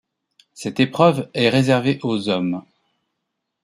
Cette 0.55 0.79
épreuve 0.79 1.29
est 1.35 1.49
réservée 1.49 1.99
aux 2.01 2.27
hommes. 2.27 2.63